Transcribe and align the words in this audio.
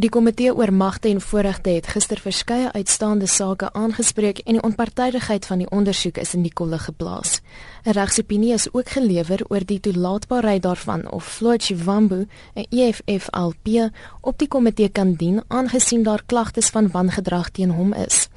Die 0.00 0.08
komitee 0.08 0.48
oor 0.56 0.70
magte 0.72 1.10
en 1.10 1.18
voorregte 1.20 1.74
het 1.74 1.88
gister 1.92 2.20
verskeie 2.24 2.70
uitstaande 2.72 3.26
sake 3.28 3.68
aangespreek 3.76 4.38
en 4.46 4.56
die 4.56 4.62
onpartydigheid 4.64 5.44
van 5.50 5.60
die 5.60 5.66
ondersoek 5.76 6.16
is 6.22 6.32
in 6.38 6.46
die 6.46 6.52
kolle 6.60 6.78
geplaas. 6.80 7.40
'n 7.84 7.92
Regsopinie 7.98 8.54
is 8.54 8.68
ook 8.72 8.88
gelewer 8.88 9.44
oor 9.48 9.64
die 9.64 9.80
toelaatbaarheid 9.80 10.62
daarvan 10.62 11.10
of 11.10 11.28
Floyd 11.28 11.62
Shivambu, 11.62 12.26
'n 12.54 12.66
EFF-LP, 12.70 13.90
op 14.20 14.38
die 14.38 14.48
komitee 14.48 14.88
kan 14.88 15.12
dien 15.14 15.42
aangesien 15.48 16.02
daar 16.02 16.22
klagtes 16.26 16.68
van 16.68 16.90
wangedrag 16.90 17.50
teen 17.50 17.70
hom 17.70 17.92
is. 17.92 18.28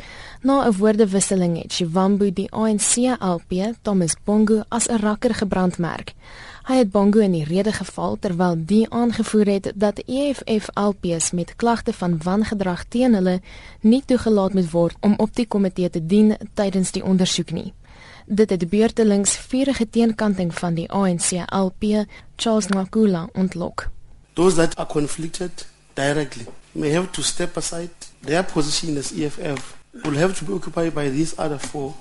Na 0.43 0.67
'n 0.67 0.77
woordewisseling 0.77 1.61
het 1.61 1.73
Shivambu 1.73 2.33
die 2.33 2.51
ANC-LP, 2.51 3.51
Thomas 3.81 4.15
Bongo, 4.23 4.63
as 4.67 4.87
'n 4.87 4.95
rakker 4.95 5.33
gebrandmerk. 5.33 6.13
Hy 6.63 6.75
het 6.75 6.91
Bongo 6.91 7.19
in 7.19 7.31
die 7.31 7.43
rede 7.43 7.71
geval 7.71 8.17
terwyl 8.19 8.55
die 8.65 8.89
aangevoer 8.89 9.45
het 9.45 9.71
dat 9.75 9.99
EFF 10.05 10.67
LPs 10.73 11.31
met 11.31 11.55
klagte 11.55 11.93
van 11.93 12.17
wangedrag 12.23 12.83
teen 12.83 13.13
hulle 13.13 13.41
nie 13.81 14.03
toegelaat 14.05 14.53
moet 14.53 14.71
word 14.71 14.95
om 14.99 15.13
op 15.17 15.35
die 15.35 15.47
komitee 15.47 15.89
te 15.89 16.05
dien 16.05 16.37
tydens 16.53 16.91
die 16.91 17.03
ondersoek 17.03 17.51
nie. 17.51 17.73
Dit 18.25 18.49
het 18.49 18.69
beurtelings 18.69 19.37
vurige 19.37 19.89
teenkanting 19.89 20.53
van 20.53 20.73
die 20.73 20.91
ANC 20.91 21.31
LP 21.51 22.05
Charles 22.35 22.67
Nkula 22.67 23.29
ontlok. 23.33 23.89
Those 24.33 24.55
that 24.55 24.75
are 24.75 24.89
conflicted 24.89 25.67
directly 25.93 26.45
may 26.71 26.91
have 26.91 27.09
to 27.11 27.21
step 27.21 27.57
aside. 27.57 27.91
Their 28.19 28.43
position 28.43 28.97
as 28.97 29.11
EFF 29.11 29.82
will 30.03 30.17
have 30.17 30.37
to 30.37 30.45
be 30.45 30.53
occupied 30.53 30.93
by 30.93 31.09
these 31.09 31.37
other 31.37 31.57
four 31.57 31.93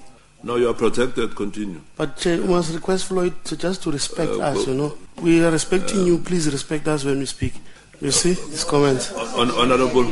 No, 0.45 0.57
you 0.57 0.69
are 0.69 0.75
protected. 0.75 1.37
Continue. 1.37 1.81
But 1.97 2.27
uh, 2.27 2.31
we 2.31 2.49
must 2.49 2.75
request 2.75 3.07
Floyd 3.07 3.33
to 3.45 3.57
just 3.57 3.83
to 3.85 3.93
respect 3.93 4.33
uh, 4.33 4.41
us. 4.51 4.67
You 4.67 4.75
know, 4.75 4.99
we 5.23 5.45
are 5.45 5.53
respecting 5.53 6.01
uh, 6.01 6.05
you. 6.05 6.19
Please 6.19 6.51
respect 6.53 6.89
us 6.89 7.05
when 7.05 7.21
we 7.21 7.27
speak. 7.27 7.55
You 8.01 8.11
see 8.11 8.35
his 8.35 8.65
comments. 8.65 9.13
On, 9.13 9.51
honorable. 9.53 10.03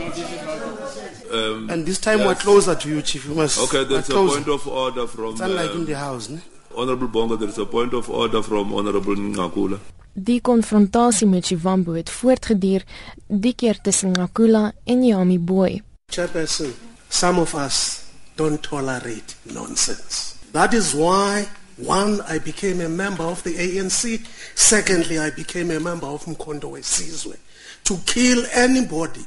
Um, 1.32 1.70
and 1.70 1.84
this 1.84 1.98
time 1.98 2.18
yes. 2.18 2.26
we're 2.28 2.34
closer 2.36 2.74
to 2.76 2.88
you, 2.88 3.02
Chief. 3.02 3.26
You 3.26 3.34
must. 3.34 3.58
Okay, 3.58 3.84
there's 3.84 4.08
a 4.08 4.14
point 4.14 4.48
of 4.48 4.66
order 4.68 5.06
from. 5.08 5.32
It's 5.32 5.40
unlike 5.40 5.70
um, 5.70 5.78
in 5.78 5.84
the 5.86 5.96
house, 5.96 6.28
ne? 6.28 6.38
Honorable 6.76 7.08
Bongo, 7.08 7.34
there 7.34 7.48
is 7.48 7.58
a 7.58 7.66
point 7.66 7.92
of 7.94 8.08
order 8.08 8.42
from 8.42 8.72
Honorable 8.72 9.16
Ngakula. 9.16 9.78
Die 10.14 10.40
konfrontasie 10.40 11.26
met 11.26 11.46
Chivambu 11.46 11.94
het 11.96 12.10
voortgeduur, 12.10 12.82
die 13.26 13.54
keer 13.54 13.80
tussen 13.80 14.10
Ngakula 14.10 14.72
en 14.84 15.02
Yami 15.04 15.38
Boy. 15.38 15.82
Chairperson, 16.06 16.72
some 17.10 17.38
of 17.38 17.54
us 17.54 18.10
don't 18.36 18.62
tolerate 18.62 19.34
nonsense. 19.52 20.38
That 20.52 20.72
is 20.72 20.94
why, 20.94 21.46
one, 21.76 22.20
I 22.22 22.38
became 22.38 22.80
a 22.80 22.88
member 22.88 23.24
of 23.24 23.42
the 23.42 23.54
ANC. 23.54 24.24
Secondly, 24.54 25.18
I 25.18 25.30
became 25.30 25.70
a 25.70 25.80
member 25.80 26.06
of 26.06 26.24
Mkondo 26.24 26.72
Sizwe 26.78 27.36
to 27.84 27.96
kill 28.06 28.44
anybody 28.52 29.26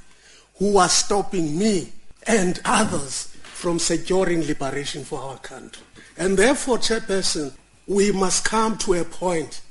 who 0.55 0.73
was 0.73 0.93
stopping 0.93 1.57
me 1.57 1.91
and 2.25 2.59
others 2.65 3.27
from 3.43 3.79
securing 3.79 4.45
liberation 4.47 5.03
for 5.03 5.19
our 5.19 5.37
country. 5.37 5.83
And 6.17 6.37
therefore, 6.37 6.77
Chairperson, 6.77 7.53
we 7.87 8.11
must 8.11 8.45
come 8.45 8.77
to 8.79 8.93
a 8.93 9.03
point 9.03 9.61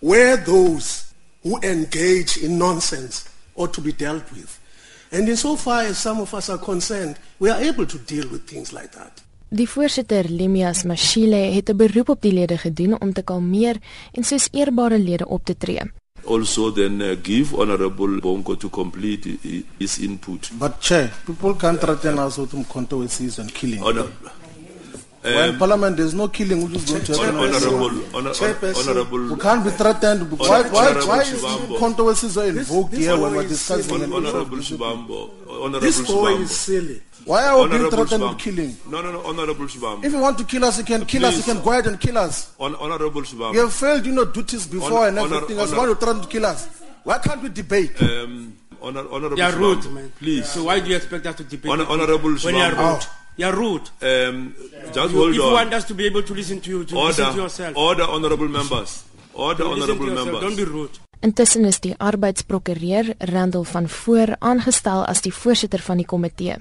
where 0.00 0.36
those 0.36 1.12
who 1.42 1.58
engage 1.62 2.36
in 2.36 2.58
nonsense 2.58 3.28
ought 3.56 3.74
to 3.74 3.80
be 3.80 3.92
dealt 3.92 4.30
with. 4.32 4.59
And 5.12 5.28
insofar 5.28 5.86
as 5.86 5.98
some 5.98 6.20
of 6.20 6.32
us 6.34 6.48
are 6.50 6.58
concerned, 6.58 7.16
we 7.38 7.50
are 7.50 7.60
able 7.60 7.86
to 7.86 7.98
deal 7.98 8.28
with 8.30 8.46
things 8.46 8.72
like 8.72 8.90
that. 8.92 9.22
Die 9.50 9.66
voorsitter 9.66 10.28
Lemias 10.30 10.84
Mashile 10.84 11.36
het 11.54 11.68
'n 11.70 11.76
beroep 11.76 12.08
op 12.08 12.22
die 12.22 12.32
lede 12.32 12.58
gedoen 12.58 13.00
om 13.00 13.12
te 13.12 13.22
kalmeer 13.22 13.76
en 14.12 14.24
soos 14.24 14.48
eerbare 14.52 14.98
lede 14.98 15.26
op 15.26 15.44
te 15.44 15.56
tree. 15.56 15.82
Also 16.24 16.72
then 16.72 17.00
uh, 17.00 17.16
give 17.22 17.56
honorable 17.56 18.20
Bongo 18.20 18.54
to 18.56 18.68
complete 18.68 19.38
his 19.78 19.98
input. 19.98 20.50
But 20.58 20.72
chair, 20.80 21.10
people 21.24 21.54
can't 21.56 21.80
threaten 21.80 22.18
us 22.18 22.36
with 22.36 22.52
Mkonto 22.52 22.98
with 22.98 23.12
season 23.12 23.50
killing. 23.50 23.82
Honor, 23.82 24.06
um, 25.22 25.34
well, 25.34 25.50
in 25.50 25.58
Parliament, 25.58 25.96
there's 25.98 26.14
no 26.14 26.28
killing 26.28 26.64
which 26.64 26.76
is 26.76 26.90
going 26.90 27.04
to 27.04 27.12
happen. 27.18 27.36
Honorable, 27.36 28.16
honor, 28.16 28.32
honorable, 28.76 29.34
we 29.34 29.40
can't 29.40 29.62
be 29.64 29.70
threatened. 29.70 30.32
Why, 30.38 30.62
why, 30.62 30.92
why 31.04 31.20
is 31.20 31.42
controversies 31.78 32.38
are 32.38 32.46
invoked 32.46 32.94
here 32.94 33.18
when 33.18 33.34
we're 33.34 33.46
discussing? 33.46 34.02
Honorable 34.12 34.58
Shibambo, 34.58 35.30
honorable 35.46 35.80
this 35.80 36.00
boy 36.06 36.36
is 36.36 36.50
silly. 36.50 37.02
Why 37.26 37.44
are 37.48 37.62
we 37.62 37.68
being 37.78 37.90
threatened 37.90 38.22
with 38.22 38.38
killing? 38.38 38.76
No, 38.88 39.02
no, 39.02 39.12
no, 39.12 39.20
Honorable 39.26 39.66
Shibambo. 39.66 40.04
If 40.04 40.12
you 40.12 40.18
want 40.18 40.38
to 40.38 40.44
kill 40.44 40.64
us, 40.64 40.78
you 40.78 40.84
can 40.84 41.04
kill 41.04 41.20
Please. 41.20 41.38
us. 41.40 41.46
You 41.46 41.54
can 41.54 41.62
go 41.62 41.72
ahead 41.72 41.86
and 41.86 42.00
kill 42.00 42.16
us. 42.16 42.54
Hon 42.58 42.74
honorable 42.76 43.20
Shibambo. 43.22 43.52
You 43.52 43.60
have 43.60 43.74
failed, 43.74 44.06
you 44.06 44.12
know, 44.12 44.24
duties 44.24 44.66
before 44.66 45.06
Hon 45.06 45.08
and 45.08 45.18
everything. 45.18 45.58
Honor, 45.58 45.64
as 45.64 45.74
one 45.74 45.88
who 45.88 45.94
threatened 45.96 46.22
to 46.22 46.28
kill 46.30 46.46
us. 46.46 46.66
Why 47.04 47.18
can't 47.18 47.42
we 47.42 47.50
debate? 47.50 48.00
Um, 48.00 48.56
honor, 48.80 49.04
honorable 49.10 49.36
You're 49.36 49.52
rude, 49.52 49.84
man. 49.92 50.12
Please. 50.18 50.48
So 50.48 50.64
why 50.64 50.80
do 50.80 50.88
you 50.88 50.96
expect 50.96 51.26
us 51.26 51.36
to 51.36 51.44
debate? 51.44 51.70
Honor, 51.70 51.84
honorable 51.88 52.34
When 52.36 52.54
you're 52.56 52.74
rude. 52.74 53.06
You're 53.40 53.56
rude. 53.56 53.88
Um, 54.02 54.54
just 54.92 55.14
hold 55.14 55.34
if 55.34 55.40
on. 55.40 55.48
you 55.48 55.52
want 55.58 55.72
us 55.72 55.84
to 55.86 55.94
be 55.94 56.04
able 56.04 56.22
to 56.22 56.34
listen 56.34 56.60
to 56.60 56.68
you, 56.70 56.84
to 56.84 56.94
order, 56.94 57.08
listen 57.08 57.34
to 57.34 57.40
yourself. 57.40 57.76
Order, 57.76 58.04
honorable 58.04 58.48
members. 58.48 59.04
Order, 59.32 59.64
honorable 59.64 60.10
members. 60.18 60.40
Don't 60.42 60.56
be 60.56 60.64
rude. 60.64 60.98
Intussen 61.20 61.64
is 61.64 61.80
die 61.80 61.94
arbeidsprokureur 61.98 63.14
Randall 63.18 63.64
van 63.64 63.88
Voor 63.88 64.36
aangestel 64.38 65.04
as 65.04 65.20
die 65.24 65.32
voorsitter 65.32 65.80
van 65.80 65.96
die 65.96 66.06
komitee. 66.06 66.58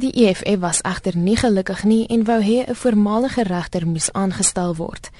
Die 0.00 0.12
EFF 0.24 0.56
was 0.60 0.80
egter 0.88 1.16
nie 1.16 1.36
gelukkig 1.36 1.84
nie 1.84 2.06
en 2.08 2.24
wou 2.24 2.40
hê 2.40 2.64
'n 2.64 2.74
voormalige 2.74 3.42
regter 3.42 3.86
moes 3.86 4.12
aangestel 4.12 4.76
word. 4.76 5.10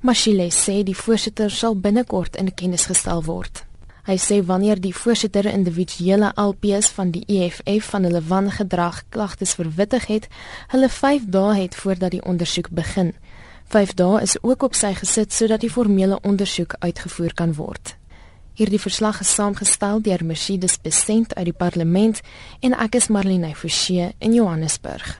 Mashile 0.00 0.48
sê 0.50 0.82
die 0.84 0.96
voorsitter 0.96 1.50
sal 1.50 1.76
binnekort 1.76 2.36
in 2.36 2.54
kennis 2.54 2.86
gestel 2.86 3.24
word. 3.24 3.64
Hy 4.06 4.14
sê 4.22 4.36
wanneer 4.46 4.78
die 4.78 4.94
voorsitter 4.94 5.48
individuele 5.50 6.28
LPs 6.38 6.92
van 6.94 7.10
die 7.10 7.24
EFF 7.26 7.88
van 7.90 8.06
hulle 8.06 8.22
wangedrag 8.22 9.00
klagtes 9.10 9.56
verwittig 9.58 10.06
het, 10.06 10.28
hulle 10.70 10.88
5 10.88 11.26
dae 11.34 11.56
het 11.58 11.74
voordat 11.74 12.14
die 12.14 12.22
ondersoek 12.22 12.70
begin. 12.70 13.16
5 13.74 13.96
dae 13.98 14.22
is 14.22 14.36
ook 14.42 14.62
op 14.62 14.78
sy 14.78 14.92
gesit 14.94 15.34
sodat 15.34 15.66
die 15.66 15.72
formele 15.74 16.20
ondersoek 16.22 16.78
uitgevoer 16.78 17.34
kan 17.34 17.58
word. 17.58 17.96
Hierdie 18.54 18.80
verslag 18.80 19.20
is 19.20 19.34
saamgestel 19.34 19.98
deur 20.00 20.22
Mercedes 20.24 20.78
Besent 20.78 21.34
uit 21.34 21.50
die 21.50 21.58
parlement 21.66 22.22
en 22.62 22.78
ek 22.78 23.02
is 23.02 23.10
Marlene 23.10 23.56
Forsie 23.58 24.12
in 24.22 24.38
Johannesburg. 24.38 25.16